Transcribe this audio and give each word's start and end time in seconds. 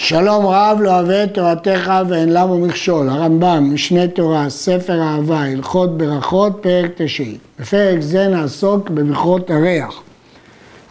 שלום 0.00 0.46
רב 0.46 0.78
לא 0.80 0.90
אוהב 0.90 1.10
את 1.10 1.34
תורתך 1.34 1.92
ואין 2.08 2.32
למה 2.32 2.56
מכשול, 2.56 3.08
הרמב"ם, 3.08 3.70
משנה 3.74 4.08
תורה, 4.08 4.50
ספר 4.50 5.02
אהבה, 5.02 5.40
הלכות 5.40 5.98
ברכות, 5.98 6.58
פרק 6.60 6.90
תשעי. 6.96 7.38
בפרק 7.60 8.00
זה 8.00 8.28
נעסוק 8.28 8.90
בברכות 8.90 9.50
הריח. 9.50 10.02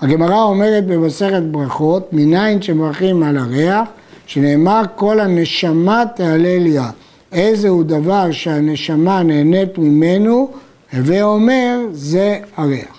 הגמרא 0.01 0.43
אומרת 0.43 0.85
במסכת 0.85 1.41
ברכות, 1.41 2.09
מניין 2.11 2.61
שמברכים 2.61 3.23
על 3.23 3.37
הריח, 3.37 3.87
שנאמר 4.25 4.81
כל 4.95 5.19
הנשמה 5.19 6.03
תהלליה. 6.15 6.89
איזה 7.31 7.69
הוא 7.69 7.83
דבר 7.83 8.31
שהנשמה 8.31 9.23
נהנית 9.23 9.77
ממנו, 9.77 10.51
הווה 10.93 11.23
אומר, 11.23 11.77
זה 11.91 12.39
הריח. 12.57 12.97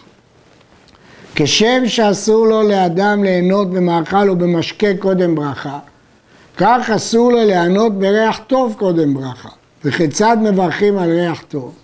כשם 1.34 1.82
שאסור 1.86 2.46
לו 2.46 2.62
לאדם 2.62 3.25
ליהנות 3.25 3.70
במאכל 3.70 4.29
או 4.29 4.36
במשקה 4.36 4.96
קודם 4.98 5.34
ברכה, 5.34 5.79
כך 6.59 6.90
אסור 6.90 7.32
לו 7.32 7.38
ליהנות 7.38 7.98
בריח 7.98 8.41
טוב 8.46 8.74
קודם 8.78 9.14
ברכה. 9.14 9.48
וכיצד 9.84 10.37
מברכים 10.42 10.98
על 10.98 11.10
ריח 11.10 11.45
טוב? 11.48 11.74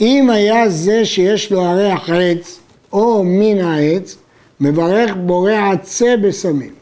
אם 0.00 0.30
היה 0.30 0.68
זה 0.68 1.04
שיש 1.04 1.52
לו 1.52 1.64
הריח 1.64 2.10
עץ 2.10 2.60
או 2.92 3.24
מן 3.24 3.58
העץ, 3.58 4.16
מברך 4.60 5.14
בורא 5.16 5.52
עצה 5.52 6.14
בסמים. 6.22 6.72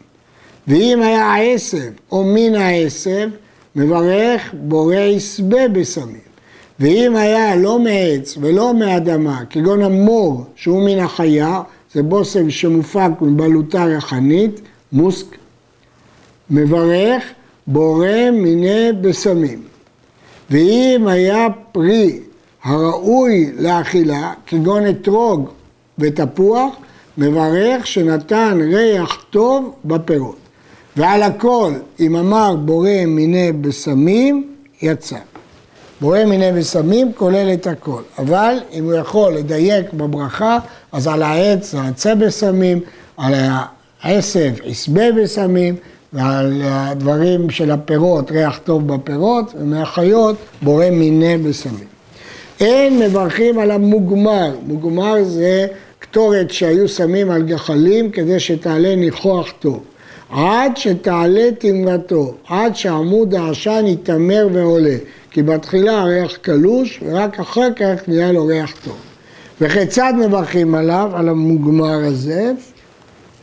ואם 0.68 1.02
היה 1.02 1.34
עשב 1.34 1.90
או 2.12 2.24
מן 2.24 2.54
העשב, 2.54 3.28
מברך 3.76 4.54
בורא 4.54 4.94
יסבה 4.94 5.68
בסמים. 5.68 6.30
ואם 6.80 7.16
היה 7.16 7.56
לא 7.56 7.78
מעץ 7.78 8.38
ולא 8.40 8.74
מאדמה, 8.74 9.42
כגון 9.50 9.82
המור 9.82 10.44
שהוא 10.56 10.82
מן 10.84 10.98
החיה, 10.98 11.62
זה 11.94 12.02
בושם 12.02 12.50
שמופק 12.50 13.10
מבלוטה 13.20 13.84
ריחנית, 13.84 14.60
מוסק, 14.92 15.26
מברך 16.50 17.22
בורא 17.66 18.30
מיני 18.32 18.92
בשמים. 19.00 19.62
ואם 20.50 21.06
היה 21.08 21.46
פרי 21.72 22.18
הראוי 22.64 23.52
לאכילה, 23.58 24.32
כגון 24.46 24.88
אתרוג 24.88 25.48
ותפוח, 25.98 26.74
מברך 27.18 27.86
שנתן 27.86 28.58
ריח 28.72 29.24
טוב 29.30 29.74
בפירות. 29.84 30.36
ועל 30.96 31.22
הכל, 31.22 31.72
אם 32.00 32.16
אמר 32.16 32.56
בורא 32.56 33.06
מיני 33.06 33.52
בשמים, 33.52 34.54
יצא. 34.82 35.16
בורא 36.00 36.24
מיני 36.24 36.52
בשמים 36.52 37.12
כולל 37.12 37.52
את 37.52 37.66
הכל, 37.66 38.02
אבל 38.18 38.58
אם 38.72 38.84
הוא 38.84 38.94
יכול 38.94 39.32
לדייק 39.32 39.92
בברכה, 39.92 40.58
אז 40.92 41.06
על 41.06 41.22
העץ 41.22 41.72
זה 41.72 41.82
עצה 41.82 42.14
בשמים, 42.14 42.80
על 43.16 43.34
העשב 44.02 44.52
יסבה 44.64 45.12
בשמים, 45.12 45.76
ועל 46.12 46.62
הדברים 46.64 47.50
של 47.50 47.70
הפירות, 47.70 48.30
ריח 48.30 48.60
טוב 48.64 48.94
בפירות, 48.94 49.54
ומהחיות 49.60 50.36
בורא 50.62 50.90
מיני 50.90 51.38
בשמים. 51.38 51.90
אין 52.60 52.98
מברכים 52.98 53.58
על 53.58 53.70
המוגמר, 53.70 54.50
מוגמר 54.66 55.24
זה 55.24 55.66
קטורת 55.98 56.50
שהיו 56.50 56.88
שמים 56.88 57.30
על 57.30 57.42
גחלים 57.42 58.10
כדי 58.10 58.40
שתעלה 58.40 58.96
ניחוח 58.96 59.52
טוב. 59.58 59.84
עד 60.30 60.76
שתעלה 60.76 61.48
תמרתו, 61.58 62.34
עד 62.48 62.76
שעמוד 62.76 63.34
העשן 63.34 63.84
יתמר 63.86 64.48
ועולה, 64.52 64.96
כי 65.30 65.42
בתחילה 65.42 66.00
הריח 66.00 66.36
קלוש 66.36 67.00
ורק 67.06 67.40
אחר 67.40 67.68
כך 67.76 68.08
נהיה 68.08 68.32
לו 68.32 68.46
ריח 68.46 68.72
טוב. 68.84 68.96
וכיצד 69.60 70.12
מברכים 70.18 70.74
עליו, 70.74 71.10
על 71.14 71.28
המוגמר 71.28 72.04
הזה? 72.04 72.52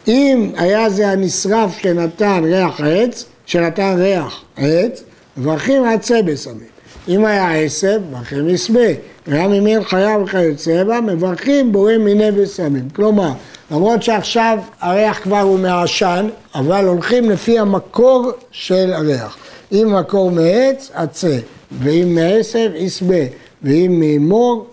אם 0.07 0.51
היה 0.57 0.89
זה 0.89 1.09
הנשרף 1.09 1.77
שנתן 1.77 2.41
ריח 2.43 2.81
עץ, 2.81 3.25
שנתן 3.45 3.95
ריח 3.97 4.43
עץ, 4.57 5.03
מברכים 5.37 5.83
עצה 5.83 6.21
בסמים. 6.21 6.77
אם 7.07 7.25
היה 7.25 7.51
עשב, 7.51 8.01
מברכים 8.09 8.47
מסבה. 8.47 8.87
והיה 9.27 9.47
ממין 9.47 9.83
חיה 9.83 10.17
וכיוצא 10.23 10.83
בה, 10.83 11.01
מברכים 11.01 11.71
בורא 11.71 11.97
מיני 11.97 12.31
בסמים. 12.31 12.89
כלומר, 12.95 13.31
למרות 13.71 14.03
שעכשיו 14.03 14.59
הריח 14.79 15.19
כבר 15.23 15.39
הוא 15.39 15.59
מעשן, 15.59 16.29
אבל 16.55 16.85
הולכים 16.85 17.29
לפי 17.29 17.59
המקור 17.59 18.31
של 18.51 18.93
הריח. 18.93 19.37
אם 19.71 19.95
מקור 19.99 20.31
מעץ, 20.31 20.91
עצה, 20.93 21.37
ואם 21.81 22.15
מעשב, 22.15 22.69
יסבה, 22.75 23.23
ואם 23.63 23.99
ממור, 23.99 24.67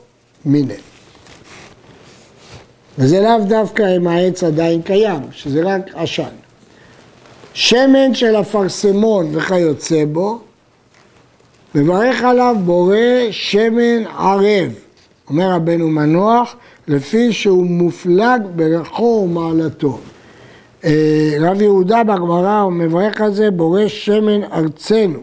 מיני. 0.44 0.75
וזה 2.99 3.21
לאו 3.21 3.44
דווקא 3.49 3.97
אם 3.97 4.06
העץ 4.06 4.44
עדיין 4.44 4.82
קיים, 4.82 5.21
שזה 5.31 5.62
רק 5.65 5.91
עשן. 5.94 6.34
שמן 7.55 8.15
של 8.15 8.41
אפרסמון 8.41 9.28
וכיוצא 9.32 10.05
בו, 10.12 10.38
מברך 11.75 12.22
עליו 12.22 12.56
בורא 12.65 12.97
שמן 13.31 14.06
ערב, 14.19 14.72
אומר 15.31 15.50
רבנו 15.50 15.88
מנוח, 15.88 16.56
לפי 16.88 17.33
שהוא 17.33 17.66
מופלג 17.66 18.43
ברכו 18.56 19.22
ומעלתו. 19.25 19.99
אה, 20.84 21.37
רב 21.41 21.62
יהודה 21.62 22.04
בגמרא 22.04 22.69
מברך 22.69 23.21
על 23.21 23.34
זה 23.34 23.50
בורא 23.50 23.88
שמן 23.88 24.43
ארצנו. 24.53 25.19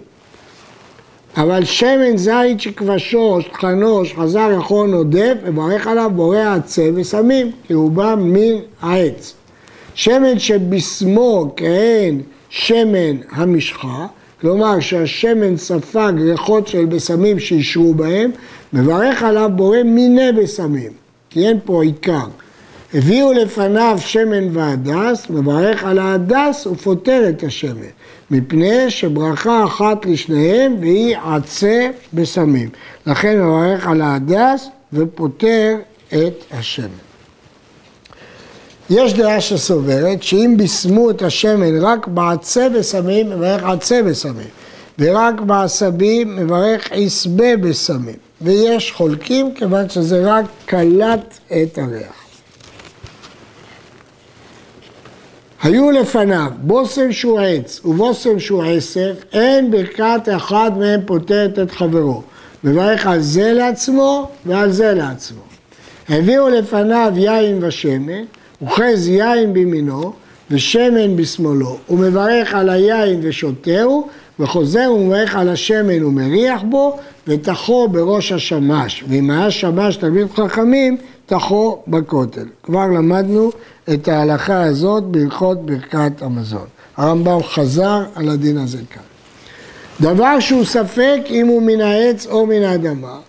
אבל 1.38 1.66
שמן 1.66 2.18
זית 2.18 2.62
שכבשו, 2.62 3.40
שכנו, 3.42 4.06
שחזר 4.06 4.50
יכול 4.59 4.90
נודף, 4.90 5.34
מברך 5.47 5.88
עליו 5.88 6.12
בורא 6.16 6.38
עצה 6.38 6.90
וסמים, 6.96 7.52
כי 7.68 7.74
הוא 7.74 7.92
בא 7.92 8.16
מן 8.18 8.56
העץ. 8.81 9.34
שמן 9.96 10.40
שבשמו 10.40 11.53
כהן 11.58 12.22
שמן 12.50 13.18
המשחה, 13.31 14.08
כלומר 14.42 14.80
שהשמן 14.80 15.58
ספג 15.58 16.14
ריחות 16.19 16.68
של 16.68 16.86
בשמים 16.86 17.40
שאישרו 17.40 17.94
בהם, 17.94 18.31
מברך 18.74 19.24
עליו 19.24 19.50
בורא 19.56 19.84
מיני 19.86 20.31
בשמים, 20.31 20.92
כי 21.30 21.48
אין 21.48 21.59
פה 21.66 21.84
עיקר. 21.84 22.28
הביאו 22.94 23.34
לפניו 23.34 23.97
שמן 24.02 24.57
והדס, 24.57 25.29
מברך 25.29 25.84
על 25.84 26.00
ההדס 26.00 26.68
ופותר 26.68 27.29
את 27.29 27.44
השמן, 27.44 27.91
מפני 28.31 28.90
שברכה 28.91 29.66
אחת 29.66 30.06
לשניהם 30.06 30.75
והיא 30.79 31.18
עצה 31.18 31.90
בשמים. 32.13 32.69
לכן 33.07 33.41
מברך 33.41 33.88
על 33.88 34.01
ההדס 34.01 34.68
ופותר 34.94 35.75
את 36.07 36.44
השמן. 36.51 36.88
יש 38.90 39.13
דעה 39.13 39.41
שסוברת 39.41 40.24
שאם 40.24 40.53
בישמו 40.57 41.09
את 41.09 41.22
השמן 41.22 41.78
רק 41.81 42.07
בעצה 42.07 42.69
בסמים, 42.69 43.30
מברך 43.30 43.63
עצה 43.63 44.03
בסמים, 44.03 44.50
ורק 45.00 45.41
בעשבים 45.41 46.35
מברך 46.35 46.88
עשבה 46.91 47.57
בסמים. 47.57 48.16
ויש 48.41 48.91
חולקים 48.91 49.53
כיוון 49.53 49.90
שזה 49.90 50.22
רק 50.34 50.46
קלט 50.66 51.38
את 51.47 51.78
הריח. 51.78 52.21
היו 55.64 55.92
לפניו 55.92 56.52
בושם 56.62 57.12
שהוא 57.12 57.40
עץ 57.40 57.82
ובושם 57.86 58.40
שהוא 58.40 58.64
עשב, 58.64 59.14
אין 59.34 59.72
ברכת 59.72 60.22
אחד 60.36 60.72
מהם 60.78 61.00
פותרת 61.06 61.60
את 61.60 61.72
חברו. 61.72 62.22
מברך 62.64 63.08
על 63.08 63.20
זה 63.20 63.54
לעצמו 63.54 64.30
ועל 64.46 64.72
זה 64.72 64.94
לעצמו. 64.94 65.42
הביאו 66.10 66.50
לפניו 66.50 67.14
יין 67.16 67.64
ושמן, 67.64 68.24
אוחז 68.62 69.08
יין 69.08 69.54
בימינו 69.54 70.14
ושמן 70.52 71.16
בשמאלו, 71.16 71.78
הוא 71.88 72.00
מברך 72.00 72.54
על 72.54 72.70
היין 72.70 73.20
ושותהו, 73.24 74.08
וחוזר 74.40 74.92
ומברך 74.96 75.36
על 75.36 75.50
השמן 75.50 76.04
ומריח 76.04 76.62
בו, 76.70 76.98
ותחו 77.28 77.88
בראש 77.88 78.32
השמש, 78.32 79.04
ואם 79.08 79.32
היה 79.32 79.52
שמש 79.52 79.96
תלמיד 79.96 80.28
חכמים, 80.36 80.98
תחו 81.31 81.78
בכותל. 81.88 82.46
כבר 82.64 82.88
למדנו 82.88 83.52
את 83.94 84.08
ההלכה 84.08 84.64
הזאת 84.64 85.03
בהלכות 85.03 85.66
ברכת 85.66 86.22
המזון. 86.22 86.66
הרמב"ם 86.97 87.44
חזר 87.44 88.03
על 88.16 88.30
הדין 88.30 88.58
הזה 88.58 88.78
כאן. 88.90 89.02
דבר 90.01 90.39
שהוא 90.39 90.66
ספק 90.66 91.19
אם 91.30 91.48
הוא 91.48 91.62
מן 91.62 91.81
העץ 91.81 92.28
או 92.28 92.45
מן 92.45 92.63
האדמה, 92.63 93.19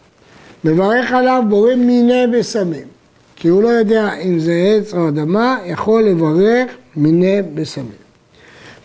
מברך 0.65 1.13
עליו 1.13 1.43
בורא 1.49 1.75
מיני 1.75 2.27
בשמים. 2.27 2.87
כי 3.37 3.49
הוא 3.49 3.63
לא 3.63 3.69
יודע 3.69 4.15
אם 4.15 4.39
זה 4.39 4.53
עץ 4.53 4.95
או 4.95 5.09
אדמה, 5.09 5.59
יכול 5.67 6.03
לברך 6.03 6.71
מיני 6.97 7.43
בשמים. 7.55 8.03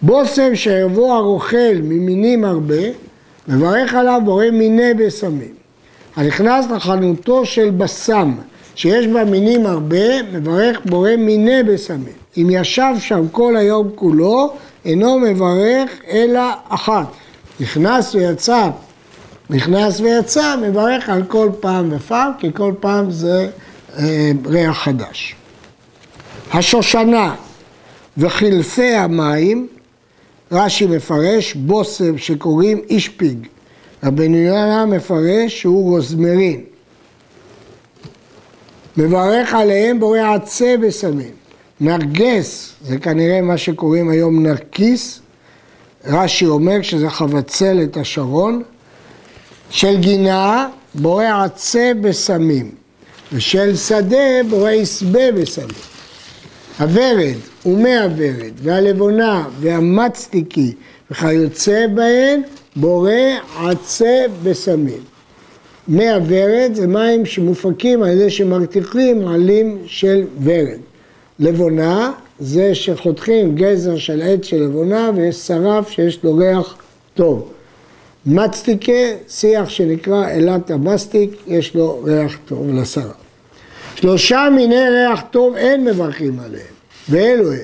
בושם 0.02 0.56
שיבוא 0.56 1.14
הרוכל 1.14 1.76
ממינים 1.84 2.46
הרבה, 2.46 2.84
מברך 3.48 3.94
עליו 3.94 4.22
בורא 4.26 4.46
מיני 4.52 4.94
בשמים. 4.94 5.54
הנכנס 6.16 6.66
לחנותו 6.76 7.46
של 7.46 7.70
בשם, 7.70 8.34
שיש 8.78 9.08
בה 9.08 9.26
מינים 9.26 9.66
הרבה, 9.66 10.24
מברך 10.24 10.80
בורא 10.86 11.16
מיני 11.18 11.64
בשמים. 11.64 12.14
אם 12.38 12.48
ישב 12.52 12.94
שם 13.00 13.28
כל 13.32 13.58
היום 13.58 13.90
כולו, 13.96 14.54
אינו 14.86 15.20
מברך 15.20 15.92
אלא 16.10 16.42
אחת. 16.70 17.08
נכנס 17.60 18.16
ויצא, 18.16 18.70
נכנס 19.50 20.00
ויצא, 20.00 20.56
מברך 20.62 21.10
על 21.10 21.24
כל 21.24 21.50
פעם 21.60 21.90
ופעם, 21.92 22.32
כי 22.40 22.48
כל 22.54 22.74
פעם 22.80 23.12
זה 23.12 23.50
אה, 24.00 24.32
ריח 24.46 24.78
חדש. 24.84 25.36
השושנה 26.54 27.36
וחילפי 28.18 28.96
המים 28.96 29.68
רש"י 30.52 30.86
מפרש 30.86 31.54
בושם 31.54 32.18
שקוראים 32.18 32.82
אישפיג. 32.90 33.48
רבנו 34.04 34.38
יונה 34.38 34.86
מפרש 34.86 35.62
שהוא 35.62 35.92
רוזמרין. 35.92 36.77
מברך 38.98 39.54
עליהם 39.54 40.00
בורא 40.00 40.20
עצה 40.20 40.76
בסמים. 40.82 41.32
נרגס, 41.80 42.74
זה 42.82 42.98
כנראה 42.98 43.42
מה 43.42 43.58
שקוראים 43.58 44.10
היום 44.10 44.44
נרקיס, 44.44 45.20
רש"י 46.06 46.46
אומר 46.46 46.82
שזה 46.82 47.10
חבצלת 47.10 47.98
השרון, 47.98 48.64
של 49.70 49.98
גינה 49.98 50.70
בורא 50.96 51.26
עצה 51.26 51.92
בסמים, 52.02 52.72
ושל 53.34 53.76
שדה 53.76 54.44
בורא 54.50 54.72
יסבה 54.72 55.32
בסמים. 55.32 55.88
הוורד 56.80 57.38
ומי 57.66 57.96
הוורד 57.96 58.54
והלבונה 58.56 59.46
והמצטיקי 59.60 60.74
וכיוצא 61.12 61.88
בהן 61.88 62.42
בורא 62.76 63.12
עצה 63.60 64.26
בסמים. 64.44 65.17
מי 65.88 66.10
הוורד 66.10 66.72
זה 66.74 66.88
מים 66.88 67.26
שמופקים 67.26 68.04
על 68.04 68.10
ידי 68.10 68.30
שמרתיחים 68.30 69.28
עלים 69.28 69.78
של 69.86 70.24
ורד. 70.44 70.80
לבונה 71.40 72.12
זה 72.40 72.76
שחותכים 72.76 73.56
גזר 73.56 73.98
של 73.98 74.22
עץ 74.22 74.46
של 74.46 74.64
לבונה 74.64 75.12
ויש 75.16 75.36
שרף 75.36 75.90
שיש 75.90 76.24
לו 76.24 76.36
ריח 76.36 76.78
טוב. 77.14 77.52
מצטיקה, 78.26 78.92
שיח 79.30 79.70
שנקרא 79.70 80.30
אלת 80.30 80.72
המסטיק, 80.72 81.32
יש 81.48 81.76
לו 81.76 82.02
ריח 82.04 82.38
טוב 82.46 82.70
לשרף. 82.74 83.16
שלושה 83.96 84.48
מיני 84.56 84.90
ריח 84.90 85.22
טוב 85.32 85.56
אין 85.56 85.84
מברכים 85.84 86.40
עליהם, 86.40 86.74
ואלו 87.10 87.52
הם 87.52 87.60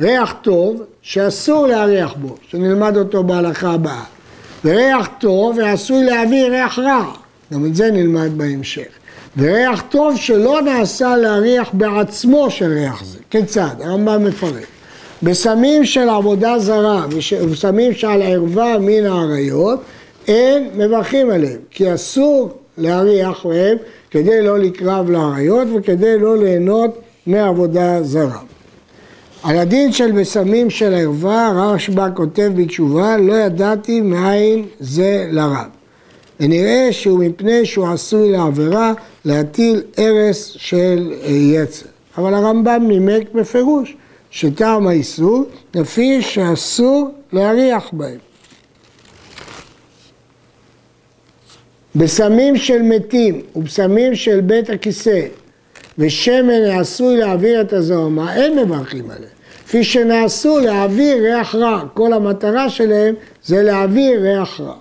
ריח 0.00 0.34
טוב 0.42 0.82
שאסור 1.02 1.66
להריח 1.66 2.14
בו, 2.14 2.36
שנלמד 2.48 2.96
אותו 2.96 3.24
בהלכה 3.24 3.72
הבאה, 3.72 4.04
וריח 4.64 5.08
טוב 5.20 5.58
ועשוי 5.58 6.04
להביא 6.04 6.44
ריח 6.44 6.78
רע, 6.78 7.12
גם 7.52 7.66
את 7.66 7.76
זה 7.76 7.90
נלמד 7.90 8.30
בהמשך. 8.36 8.86
וריח 9.38 9.82
טוב 9.88 10.16
שלא 10.16 10.62
נעשה 10.62 11.16
להריח 11.16 11.70
בעצמו 11.72 12.50
של 12.50 12.72
ריח 12.72 13.04
זה. 13.04 13.18
כיצד? 13.30 13.74
הרמב"ם 13.80 14.24
מפרט. 14.24 14.52
בסמים 15.22 15.84
של 15.84 16.08
עבודה 16.08 16.58
זרה 16.58 17.06
ובסמים 17.40 17.92
שעל 17.92 18.22
ערווה 18.22 18.78
מן 18.78 19.06
האריות 19.06 19.80
אין 20.28 20.68
מברכים 20.74 21.30
עליהם, 21.30 21.58
כי 21.70 21.94
אסור 21.94 22.50
להריח 22.78 23.46
מהם 23.46 23.76
כדי 24.10 24.42
לא 24.42 24.58
לקרב 24.58 25.10
לאריות 25.10 25.68
וכדי 25.76 26.18
לא 26.18 26.38
ליהנות 26.38 27.00
מעבודה 27.26 28.02
זרה. 28.02 28.40
על 29.42 29.58
הדין 29.58 29.92
של 29.92 30.12
בסמים 30.12 30.70
של 30.70 30.94
ערווה, 30.94 31.52
רשב"א 31.56 32.08
כותב 32.14 32.52
בתשובה, 32.56 33.16
לא 33.16 33.34
ידעתי 33.34 34.00
מאין 34.00 34.64
זה 34.80 35.26
לרב. 35.30 35.75
ונראה 36.40 36.88
שהוא 36.90 37.24
מפני 37.24 37.66
שהוא 37.66 37.86
עשוי 37.86 38.32
לעבירה 38.32 38.92
להטיל 39.24 39.82
הרס 39.96 40.56
של 40.56 41.12
יצר. 41.26 41.86
אבל 42.18 42.34
הרמב"ם 42.34 42.84
נימק 42.88 43.32
בפירוש 43.34 43.96
שטעם 44.30 44.86
האיסור 44.86 45.44
לפי 45.74 46.22
שאסור 46.22 47.10
להריח 47.32 47.90
בהם. 47.92 48.18
בסמים 51.94 52.56
של 52.56 52.82
מתים 52.82 53.42
ובסמים 53.56 54.14
של 54.14 54.40
בית 54.40 54.70
הכיסא 54.70 55.20
ושמן 55.98 56.62
העשוי 56.70 57.16
להעביר 57.16 57.60
את 57.60 57.72
הזוהמה, 57.72 58.36
אין 58.36 58.58
מברכים 58.58 59.10
עליהם. 59.10 59.32
כפי 59.66 59.84
שנעשו 59.84 60.58
להעביר 60.58 61.16
ריח 61.16 61.54
רע, 61.54 61.82
כל 61.94 62.12
המטרה 62.12 62.70
שלהם 62.70 63.14
זה 63.44 63.62
להעביר 63.62 64.20
ריח 64.20 64.60
רע. 64.60 64.74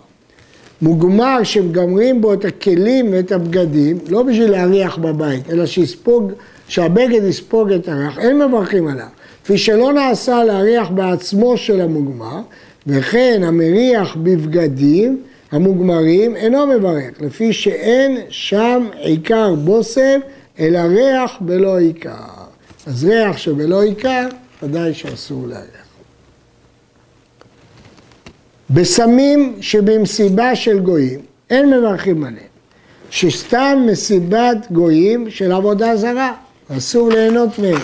מוגמר 0.82 1.44
שמגמרים 1.44 2.22
בו 2.22 2.34
את 2.34 2.46
הכלים 2.46 3.14
ואת 3.14 3.32
הבגדים, 3.32 3.98
לא 4.10 4.24
בשביל 4.24 4.52
להריח 4.52 4.98
בבית, 4.98 5.50
אלא 5.50 5.66
שיספוג, 5.66 6.32
שהבגד 6.68 7.24
יספוג 7.24 7.72
את 7.72 7.88
הריח, 7.88 8.20
אין 8.20 8.42
מברכים 8.42 8.88
עליו. 8.88 9.08
כפי 9.44 9.58
שלא 9.58 9.94
נעשה 9.94 10.44
להריח 10.44 10.90
בעצמו 10.90 11.58
של 11.58 11.82
המוגמר, 11.82 12.40
וכן 12.88 13.42
המריח 13.46 14.16
בבגדים 14.24 15.22
המוגמרים 15.52 16.36
אינו 16.36 16.68
מברך, 16.68 17.22
לפי 17.22 17.54
שאין 17.54 18.18
שם 18.30 18.88
עיקר 19.00 19.56
בושם, 19.56 20.20
אלא 20.60 20.80
ריח 20.80 21.38
בלא 21.42 21.78
עיקר. 21.78 22.12
אז 22.88 23.06
ריח 23.06 23.38
שבלא 23.38 23.82
עיקר, 23.82 24.28
ודאי 24.64 24.94
שאסור 24.94 25.48
להריח. 25.48 25.85
בסמים 28.70 29.56
שבמסיבה 29.62 30.56
של 30.56 30.80
גויים, 30.80 31.20
אין 31.50 31.70
מברכים 31.70 32.24
עליהם. 32.24 32.46
שסתם 33.10 33.86
מסיבת 33.92 34.72
גויים 34.72 35.30
של 35.30 35.52
עבודה 35.52 35.96
זרה, 35.96 36.34
אסור 36.78 37.10
ליהנות 37.10 37.60
מהם. 37.60 37.82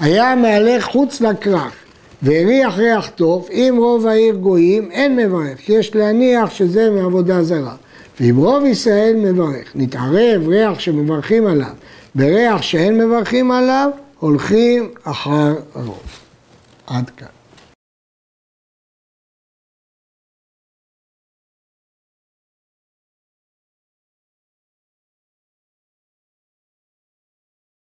היה 0.00 0.34
מהלך 0.34 0.84
חוץ 0.84 1.20
לכרך 1.20 1.74
והריח 2.22 2.78
ריח 2.78 3.10
טוב, 3.14 3.48
אם 3.50 3.74
רוב 3.78 4.06
העיר 4.06 4.34
גויים, 4.34 4.90
אין 4.90 5.16
מברך, 5.16 5.58
כי 5.58 5.72
יש 5.72 5.94
להניח 5.94 6.50
שזה 6.50 6.90
מעבודה 6.90 7.42
זרה. 7.42 7.74
ואם 8.20 8.36
רוב 8.36 8.64
ישראל 8.64 9.16
מברך, 9.16 9.72
נתערב 9.74 10.48
ריח 10.48 10.80
שמברכים 10.80 11.46
עליו 11.46 11.72
בריח 12.14 12.62
שאין 12.62 12.98
מברכים 12.98 13.50
עליו, 13.50 13.90
הולכים 14.18 14.88
אחר 15.04 15.54
הרוב. 15.74 16.02
עד 16.86 17.10
כאן. 17.10 17.39